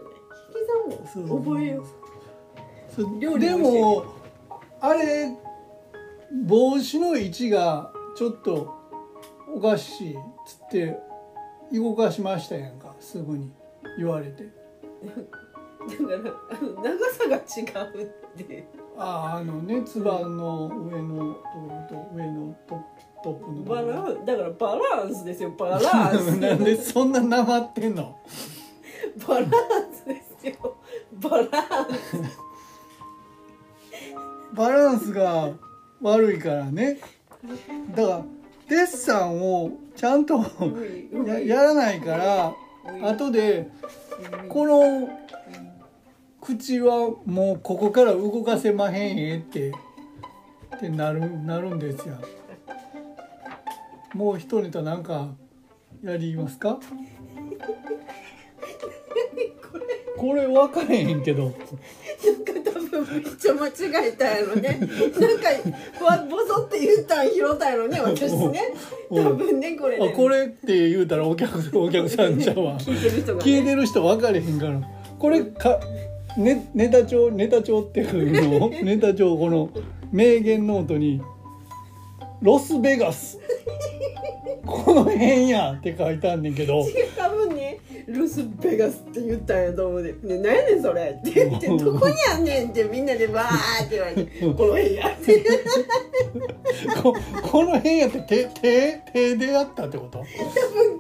[0.89, 1.85] 引き算も覚えよ
[3.35, 3.39] う。
[3.39, 4.05] でも
[4.81, 5.31] あれ
[6.47, 8.69] 帽子の位置がちょっと
[9.55, 10.99] おかしいっつって
[11.73, 12.95] 動かしましたやんか。
[13.01, 13.51] すぐに。
[13.99, 14.45] 言われて
[15.89, 17.41] だからあの長さが違
[17.97, 18.69] うって。
[18.97, 21.35] あああのねつばの上の
[21.89, 22.85] とと上のトップ
[23.25, 25.51] トップのバランだからバランスですよ。
[25.59, 26.39] バランス。
[26.39, 28.19] なんでそんななまってんの？
[29.27, 29.51] バラン
[29.93, 30.77] スですよ。
[31.13, 31.49] バラン
[31.95, 32.21] ス。
[34.53, 35.51] バランスが
[36.03, 37.01] 悪いからね。
[37.95, 38.25] だから
[38.69, 40.41] デッサンをちゃんと
[41.27, 42.55] ややらないから
[43.09, 43.69] 後で
[44.49, 45.09] この
[46.43, 49.71] 口はもうここから動かせまへんえって
[50.77, 52.17] ってなるなるんですよ。
[54.13, 55.29] もう一ネタなんか
[56.03, 56.81] やりますか？
[60.19, 61.45] これ分かれへんけど。
[61.45, 61.61] なんか
[62.71, 64.81] 多分めっちゃ間違えたやろね。
[64.81, 68.75] なんかわボソって言ったん拾ったやろね私ね。
[69.11, 70.09] うん多分ねこれね。
[70.09, 72.79] あこれって言うたらお客お客さんちゃうわ。
[72.79, 74.81] 聞いてる人が、ね、聞いてる人分かれへんから。
[75.19, 75.79] これか、
[76.37, 78.69] ね、ネタ帳ネタ帳っていうの？
[78.83, 79.69] ネタ帳この
[80.11, 81.21] 名言ノートに
[82.41, 83.39] 「ロスベガス」
[84.65, 86.85] この辺やって書いてあんねんけど。
[87.17, 87.79] 多分ね。
[88.09, 95.45] ロスベガスって言ったんやと思うで「ね、何やねんそれ」って言って「どこにあんねん」ってみんなでバーって言われて「この辺や」って
[97.03, 100.19] ここの辺やって手手手でやったってこと？
[100.19, 100.27] 多分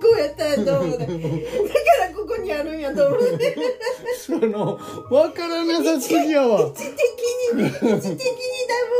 [0.00, 0.98] こうやったんやと思う。
[0.98, 3.38] でだからここにあるんやと思う。
[3.38, 3.56] で
[4.16, 4.76] その
[5.10, 6.60] 分からなさすぎやわ。
[6.60, 8.20] 位置的にね位置的に多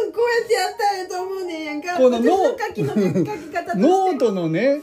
[0.02, 1.96] 分こうやってやったんやと思うねんやんか。
[1.96, 4.80] このノートのね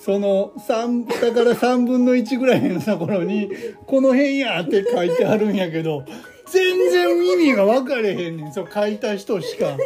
[0.00, 3.50] その3だから3分の1ぐらいのところに
[3.86, 6.04] 「この辺や」って書いてあるんやけど
[6.46, 8.52] 全然意味が分かれへんねん。
[8.52, 9.66] そう書いた人しか。
[9.70, 9.76] いや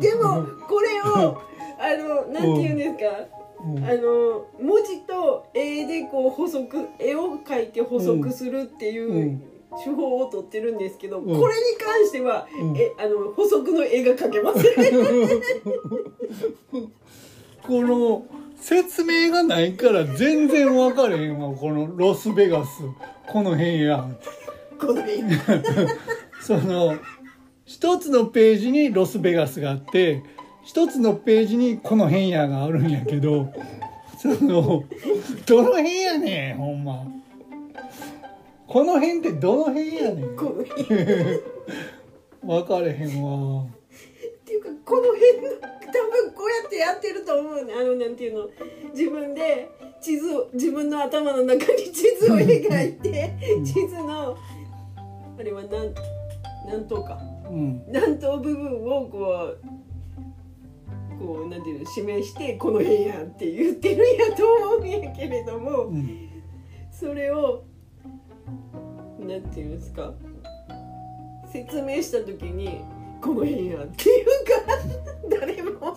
[0.00, 1.40] でもこれを
[1.78, 3.84] あのなんて言うんですか、うん。
[3.84, 9.42] あの文字と絵でこう補足絵を描いて補足するっていううん。
[9.82, 11.24] 手法を取ってるんですけど、ん。
[11.24, 12.76] これに関しては、うん。
[12.76, 14.64] えあの補足の絵が描けません。
[17.66, 18.26] この
[18.60, 22.82] 説明がないから全然分かれへんわこのロスベガス。
[23.26, 24.08] この辺や。
[24.78, 25.22] この絵
[26.40, 26.96] その
[27.64, 30.22] 一つのページにロスベガスがあって
[30.64, 33.52] 一つのページにこの辺やがあるんやけど
[34.18, 34.84] その
[35.46, 37.04] どの辺やねんほんま。
[38.66, 40.36] この辺ってどの辺やねん。
[40.36, 41.42] この絵っ
[42.42, 43.66] 分かれへんわ。
[44.44, 48.48] ていうかこの辺の多分こうやってやってると思うねあのなんていうの。
[48.92, 49.68] 自分で
[50.00, 54.36] 地図を自分の頭の中に地図を描いて地図の
[55.38, 55.94] あれはなん
[56.66, 57.18] なんとか。
[57.50, 57.84] うん。
[57.88, 59.74] 南東部分をこう
[61.18, 66.28] こうなんていうの示してこの辺やって言ってるんやと思うんやけれどもうん。
[66.90, 67.64] それを
[69.18, 70.12] なんていうんですか
[71.52, 72.80] 説明した時に
[73.20, 75.96] この辺やっていうから 誰も。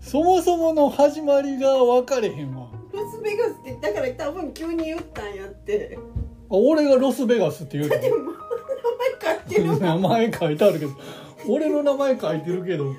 [0.00, 2.68] そもそもの始まりが分かれへんわ。
[2.92, 5.98] ロスベガスってだから多分急に言ったんやって。
[6.50, 10.92] あ俺がロスベガスって言うでも名前書いてるの名前書いてあるけど
[11.46, 12.94] 俺の名前書いてるけど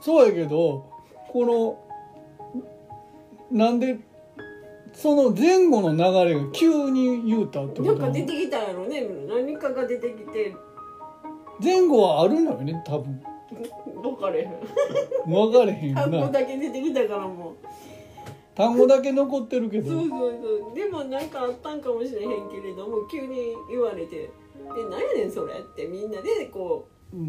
[0.00, 0.88] そうやけど
[1.28, 1.90] この
[3.50, 3.98] なんで
[4.92, 9.06] その前後の流れが急に言うたってなんことか出てきたやろね。
[9.28, 10.54] 何かが出てきて。
[11.62, 13.22] 前後はあるのよね多分。
[14.02, 14.50] 分かれへん。
[15.26, 17.54] 分かれへんよ単語なだけ出てきたからもう。
[18.54, 19.90] 単語だけ残ってるけど。
[19.90, 20.74] そうそうそう。
[20.74, 24.30] でもなんかあったんかもしれへんけれども急に言われて「で
[24.90, 27.20] 何やねんそれ」ってみんなでこうん。
[27.20, 27.22] う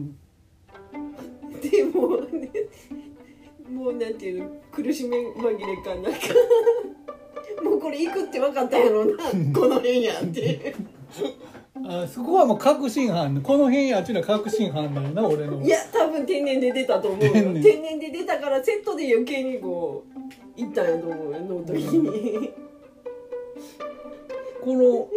[1.61, 2.49] でもうね
[3.71, 4.49] もうなんていうの？
[4.71, 6.19] 苦しめ紛れかなんか。
[7.63, 9.17] もうこれ行くって分かったやろな。
[9.53, 10.75] この辺やって。
[11.87, 13.41] あそこはもう確信犯。
[13.41, 15.61] この辺やっちゅうのは確信犯だよな俺の。
[15.61, 17.31] いや多分天然で出たと思うよ。
[17.31, 20.05] 天然天然で出たからセットで余計にこ
[20.57, 22.51] う行ったんやと思うよノートに。
[24.63, 25.07] この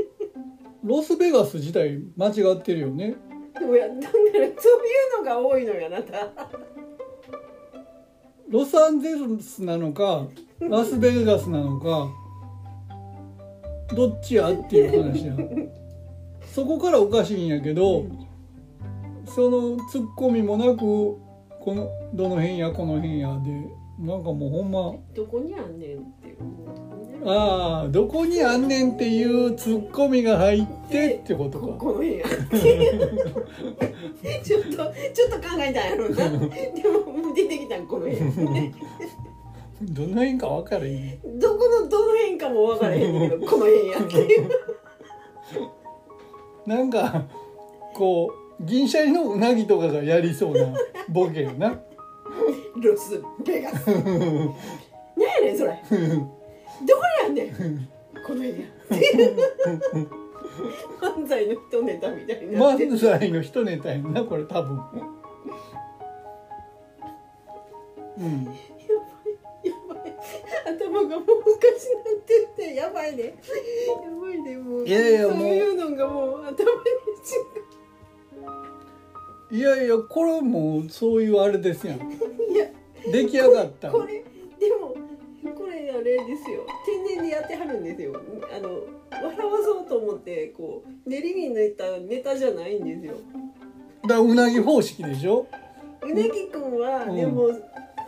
[0.84, 3.14] ロスベガス自体間違ってるよね
[3.58, 6.48] でもやだからそういうのが多いのよあなた。
[8.50, 10.26] ロサンゼルスなのか
[10.60, 12.08] ラスベガスなのか
[13.94, 15.34] どっちやっていう話や
[16.46, 18.06] そこからおかしいんやけど
[19.26, 21.18] そのツッコミもなくこ
[21.66, 23.83] のどの辺やこの辺やで。
[23.98, 24.94] なんかもうほんま。
[25.14, 26.64] どこにあんねんって思う
[27.26, 31.66] ああどこにあんねんっていうツッコミが入ってってことか。
[31.68, 32.24] ここの辺や
[34.42, 36.16] ちょっとちょっと考えたんやろな。
[36.28, 38.74] でも出てきたんこの辺
[39.82, 41.38] どの辺か分からへん。
[41.38, 44.48] どこのどの辺かも分からへんけど この辺やっていう。
[46.66, 47.24] なんか
[47.94, 50.74] こう銀シャリのうなぎとかがやりそうな
[51.08, 51.80] ボケよな
[52.76, 53.86] ロスベガス。
[53.86, 55.70] 何やねんそれ。
[55.72, 57.88] どこにあんねん。
[58.26, 58.66] この辺や
[61.00, 64.80] 漫才の人ネタみたいにな漫才の一ネタやんなこれ多分。
[68.18, 68.44] うん。
[68.44, 68.52] や
[69.88, 70.14] ばい。
[70.66, 73.24] 頭がもうおかしなってってやばいね。
[73.24, 73.32] や
[74.20, 74.56] ばいね。
[74.56, 76.56] もういやいやそういうのがもう頭に
[79.54, 81.98] いやいやこれもうそういうあれですやん。
[81.98, 82.66] いや
[83.12, 84.24] 出来上がったこれ
[84.58, 84.96] でも
[85.54, 86.66] これあれですよ。
[86.84, 88.20] 天然でやってはるんですよ。
[88.52, 88.80] あの
[89.10, 93.14] 笑わそうと思ってこう練りに抜いたネタじゃないんですよ。
[94.08, 95.46] だうなぎ方式でしょ？
[96.02, 97.16] うなぎくんは、うん。
[97.16, 97.48] でも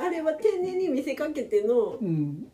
[0.01, 2.49] あれは天然に見せかけてのうん。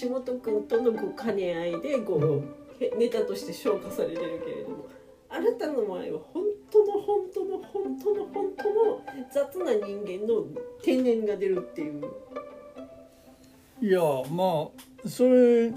[0.00, 4.86] 橋本君とのこう兼ね合いでこう、へネタとして消化されてるけれども
[5.34, 10.44] あなたの前は本当の本当の本当の本当の雑な人間の
[10.80, 12.04] 天然が出るっていう。
[13.82, 14.68] いやま
[15.04, 15.72] あそれ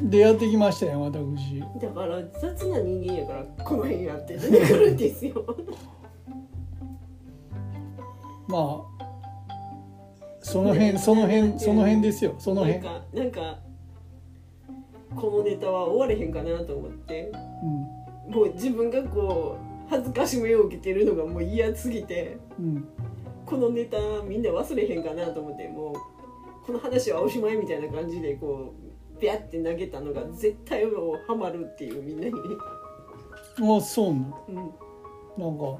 [0.00, 1.58] でやってきましたよ私。
[1.80, 5.44] だから雑な人間やからこの辺やって出てくるんですよ。
[8.46, 9.04] まあ
[10.42, 12.36] その辺その辺その辺ですよ。
[12.38, 12.80] その辺。
[12.84, 13.58] なんかなんか
[15.16, 17.32] このネタは終われへんかなと思って。
[17.64, 18.01] うん
[18.32, 22.88] もう自分がこう恥ずかしめを受けてるのがもう嫌すぎてうん。
[23.44, 25.94] このネタみんな忘れへんかなと思ってもう
[26.64, 28.72] この話はおしまいみたいな感じでこ
[29.16, 32.32] うビャって投げたのが絶対もうハマるっていうみんなに、
[33.76, 35.78] あそうなうん、なんか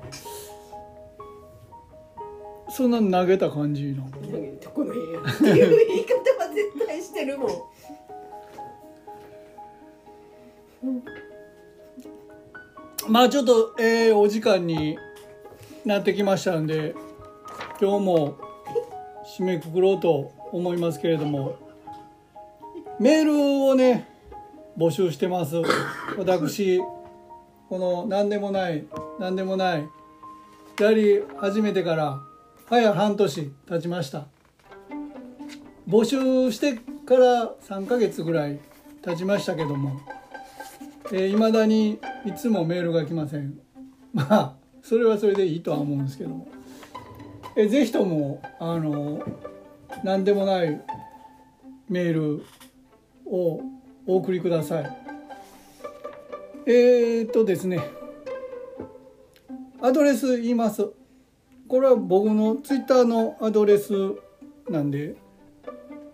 [2.68, 4.10] そんな投げた感じなの？
[4.10, 7.50] 投げてこの辺やっていう言い方は絶対してるもん。
[13.08, 14.96] まあちょっと、えーお時間に
[15.84, 16.94] なってきましたんで
[17.80, 18.38] 今日も
[19.36, 21.58] 締めくくろうと思いますけれども
[23.00, 23.34] メール
[23.64, 24.08] をね
[24.78, 25.56] 募集してます。
[26.16, 26.80] 私
[27.68, 28.86] この何でもない
[29.18, 29.88] 何でもない
[30.78, 32.20] やり始めてから
[32.68, 34.26] 早半年経ちました。
[35.88, 38.60] 募集してから3ヶ月ぐらい
[39.04, 40.00] 経ちましたけども
[41.10, 43.58] えー、未だにいつもメールが来ません。
[44.12, 46.46] まあそれはそれでいいとは思うんですけども、
[47.56, 49.22] えーぜひともあの
[50.04, 50.80] 何でもない
[51.88, 52.44] メール
[53.26, 53.60] を
[54.06, 54.96] お送りください。
[56.66, 57.80] えー、っとですね。
[59.80, 60.90] アドレス言います。
[61.66, 63.92] これは僕のツイッターのアドレス
[64.68, 65.16] なんで、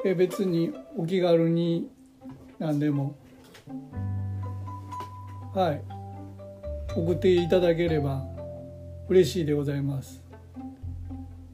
[0.04, 1.90] え別にお気軽に
[2.58, 3.14] 何でも。
[5.54, 5.82] はい。
[6.94, 8.24] 送っていただければ
[9.08, 10.22] 嬉しいでございます。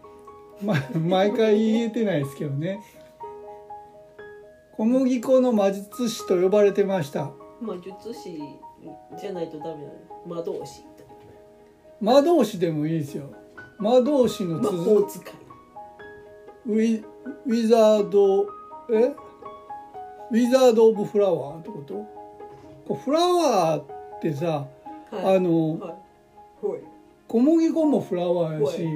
[0.63, 2.81] ま、 毎回言えてないですけどね。
[4.77, 7.33] 小麦粉の魔術師と呼ばれてました。
[7.61, 8.41] 魔術師
[9.21, 9.93] じゃないとダメなの
[10.27, 10.85] 魔導士
[12.01, 13.25] 魔導士でもいいですよ。
[13.79, 15.33] 魔導士の魔続法使い。
[16.67, 17.05] ウィ
[17.47, 18.47] ウィザード
[18.93, 19.13] え？
[20.31, 21.83] ウィザード・オブ・フラワーってこ
[22.87, 22.95] と？
[22.95, 24.69] フラワーってさ、
[25.11, 25.37] はい。
[25.37, 25.99] あの
[27.27, 28.87] 小麦粉もフラワーほやし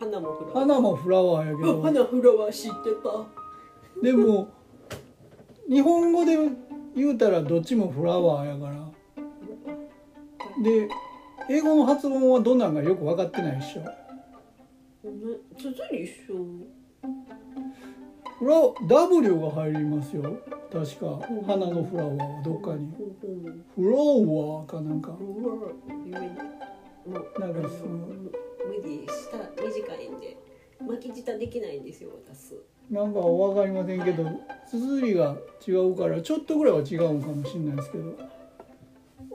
[0.00, 0.58] 花もフラワー。
[0.60, 1.82] 花もフラワーやけあど。
[1.82, 4.02] 花フラワー知ってた。
[4.02, 4.48] でも
[5.68, 6.36] 日本語で
[6.96, 8.90] 言うたらどっちもフラワーやから。
[10.64, 10.88] で
[11.48, 13.82] 英語の発音はどんなんかよく分かってないでしょ。
[15.56, 16.34] つづり一緒
[18.40, 18.56] フラ
[18.88, 20.22] W が入りますよ。
[20.72, 22.90] 確か花のフラワーはどっかに。
[23.74, 25.10] フローワーかなんか。
[27.38, 28.08] なんかその。
[28.66, 30.38] 無理下短いんで
[30.80, 32.54] 巻き舌できないんですよ私。
[32.90, 34.24] なんか分かりませんけど
[34.66, 35.36] 綴りが
[35.66, 38.16] 違うからちょっとぐらいは違うんかもしれないですけど。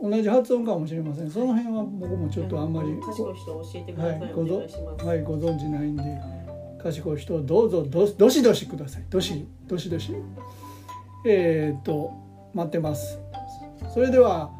[0.01, 1.29] 同じ発音かもしれません。
[1.29, 2.89] その辺は僕もちょっとあんまり。
[2.89, 2.99] はい、
[5.23, 6.03] ご存知ないんで
[6.85, 9.05] 賢い人どうぞどどしどしください。
[9.09, 10.13] どしどしどし。
[11.25, 12.11] えー、っと
[12.53, 13.19] 待ってます。
[13.91, 14.51] それでは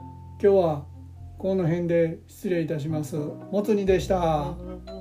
[0.42, 0.86] 今日は
[1.38, 3.16] この辺で失礼いたします。
[3.16, 4.56] もつ煮でした。
[4.88, 4.95] うん